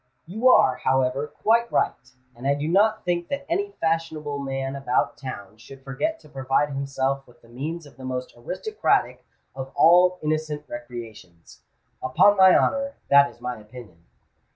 [0.25, 5.15] "You are, however, quite right; and I do not think that any fashionable man about
[5.15, 10.17] town should forget to provide himself with the means of the most aristocratic of all
[10.23, 11.61] innocent recreations.
[12.01, 14.03] Upon my honour, that is my opinion."